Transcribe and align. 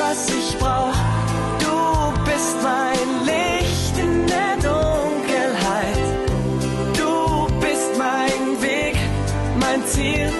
was 0.00 0.28
ich 0.30 0.58
brauch. 0.58 0.98
Du 1.64 1.78
bist 2.24 2.56
mein 2.62 3.08
Licht 3.30 3.94
in 3.98 4.26
der 4.26 4.52
Dunkelheit. 4.68 6.04
Du 7.00 7.46
bist 7.60 7.90
mein 7.98 8.62
Weg, 8.62 8.96
mein 9.58 9.84
Ziel, 9.86 10.32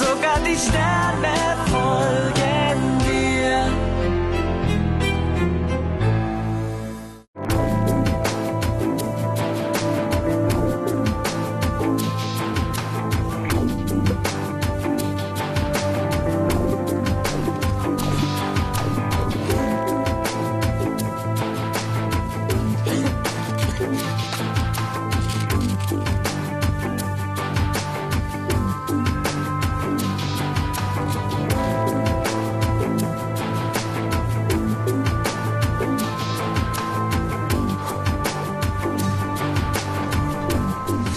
sogar 0.00 0.38
die 0.46 0.56
Sterne. 0.56 1.47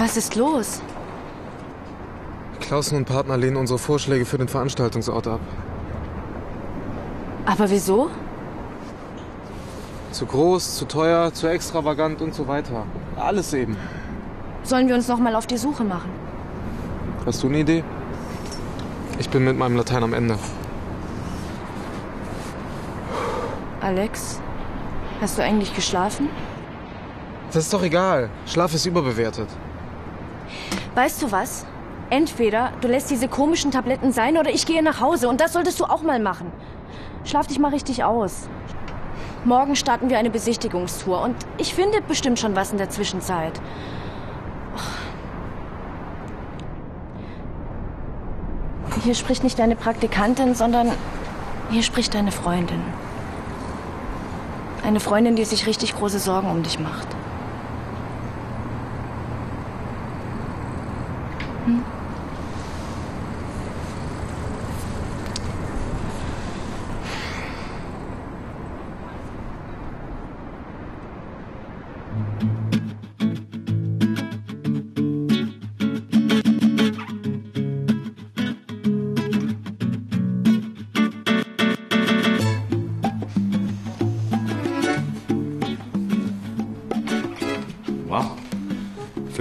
Was 0.01 0.17
ist 0.17 0.35
los? 0.35 0.81
Klausen 2.59 2.97
und 2.97 3.05
Partner 3.05 3.37
lehnen 3.37 3.55
unsere 3.55 3.77
Vorschläge 3.77 4.25
für 4.25 4.39
den 4.39 4.47
Veranstaltungsort 4.47 5.27
ab. 5.27 5.39
Aber 7.45 7.69
wieso? 7.69 8.09
Zu 10.11 10.25
groß, 10.25 10.77
zu 10.77 10.85
teuer, 10.85 11.31
zu 11.35 11.45
extravagant 11.45 12.19
und 12.23 12.33
so 12.33 12.47
weiter. 12.47 12.87
Alles 13.15 13.53
eben. 13.53 13.77
Sollen 14.63 14.87
wir 14.87 14.95
uns 14.95 15.07
noch 15.07 15.19
mal 15.19 15.35
auf 15.35 15.45
die 15.45 15.57
Suche 15.57 15.83
machen? 15.83 16.09
Hast 17.23 17.43
du 17.43 17.47
eine 17.47 17.59
Idee? 17.59 17.83
Ich 19.19 19.29
bin 19.29 19.43
mit 19.43 19.55
meinem 19.55 19.77
Latein 19.77 20.01
am 20.01 20.13
Ende. 20.13 20.39
Alex, 23.81 24.41
hast 25.21 25.37
du 25.37 25.43
eigentlich 25.43 25.75
geschlafen? 25.75 26.27
Das 27.53 27.65
ist 27.65 27.73
doch 27.73 27.83
egal. 27.83 28.31
Schlaf 28.47 28.73
ist 28.73 28.87
überbewertet. 28.87 29.47
Weißt 30.95 31.21
du 31.21 31.31
was? 31.31 31.65
Entweder 32.09 32.71
du 32.81 32.87
lässt 32.87 33.09
diese 33.09 33.27
komischen 33.27 33.71
Tabletten 33.71 34.11
sein 34.11 34.37
oder 34.37 34.49
ich 34.49 34.65
gehe 34.65 34.83
nach 34.83 34.99
Hause 34.99 35.29
und 35.29 35.39
das 35.39 35.53
solltest 35.53 35.79
du 35.79 35.85
auch 35.85 36.01
mal 36.01 36.19
machen. 36.19 36.51
Schlaf 37.23 37.47
dich 37.47 37.59
mal 37.59 37.71
richtig 37.71 38.03
aus. 38.03 38.49
Morgen 39.45 39.75
starten 39.75 40.09
wir 40.09 40.19
eine 40.19 40.29
Besichtigungstour 40.29 41.21
und 41.21 41.35
ich 41.57 41.73
finde 41.73 42.01
bestimmt 42.01 42.39
schon 42.39 42.55
was 42.55 42.71
in 42.71 42.77
der 42.77 42.89
Zwischenzeit. 42.89 43.59
Hier 49.03 49.15
spricht 49.15 49.43
nicht 49.43 49.57
deine 49.57 49.75
Praktikantin, 49.75 50.53
sondern 50.53 50.91
hier 51.71 51.81
spricht 51.81 52.13
deine 52.13 52.31
Freundin. 52.31 52.81
Eine 54.83 54.99
Freundin, 54.99 55.35
die 55.35 55.45
sich 55.45 55.65
richtig 55.65 55.95
große 55.95 56.19
Sorgen 56.19 56.51
um 56.51 56.61
dich 56.61 56.77
macht. 56.77 57.07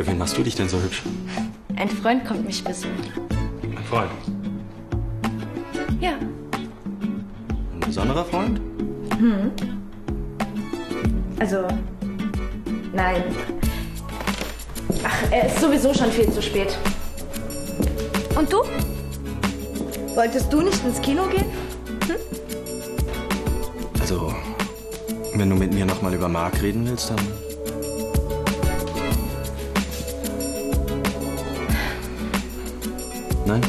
Für 0.00 0.06
wen 0.06 0.16
machst 0.16 0.38
du 0.38 0.43
dich 0.43 0.55
denn 0.55 0.66
so 0.66 0.81
hübsch? 0.81 1.03
Ein 1.77 1.91
Freund 1.91 2.25
kommt 2.25 2.47
mich 2.47 2.65
besuchen. 2.65 2.94
Ein 3.62 3.84
Freund. 3.84 4.11
Ja. 6.00 6.12
Ein 7.75 7.81
besonderer 7.81 8.25
Freund? 8.25 8.62
Also, 11.38 11.69
nein. 12.94 13.25
Ach, 15.05 15.31
er 15.31 15.49
ist 15.49 15.61
sowieso 15.61 15.93
schon 15.93 16.11
viel 16.11 16.32
zu 16.32 16.41
spät. 16.41 16.78
Und 18.38 18.50
du? 18.50 18.62
Wolltest 20.15 20.50
du 20.50 20.62
nicht 20.62 20.82
ins 20.82 20.99
Kino 21.03 21.27
gehen? 21.27 21.44
Also, 24.00 24.34
wenn 25.34 25.50
du 25.50 25.56
mit 25.56 25.75
mir 25.75 25.84
noch 25.84 26.00
mal 26.00 26.15
über 26.15 26.31
Marc 26.31 26.62
reden 26.62 26.87
willst, 26.88 27.11
dann. 27.11 27.50
Nein? 33.50 33.62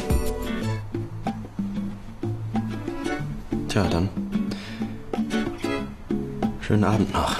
Tja, 3.67 3.83
dann. 3.89 4.09
Schönen 6.59 6.83
Abend 6.83 7.11
noch. 7.11 7.39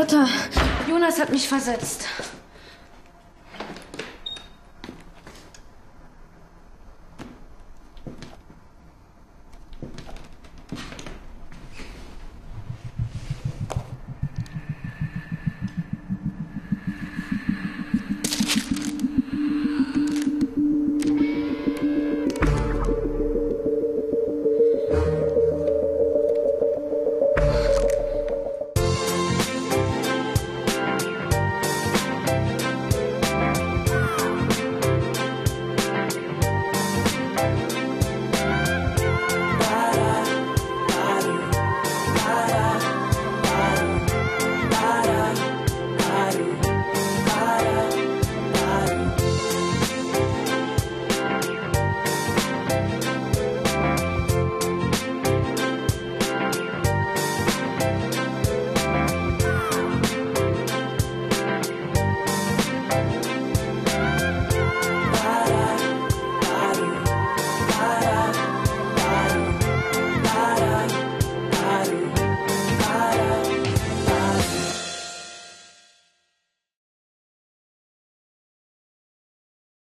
Lotta, 0.00 0.26
Jonas 0.88 1.20
hat 1.20 1.28
mich 1.28 1.46
versetzt. 1.46 2.06